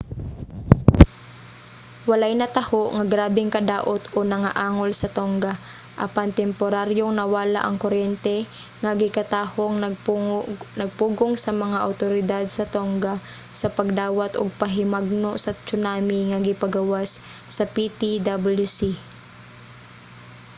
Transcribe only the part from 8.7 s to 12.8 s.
nga gikatahong nagpugong sa mga awtoridad sa